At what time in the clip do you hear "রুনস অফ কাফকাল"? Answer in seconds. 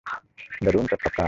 0.71-1.19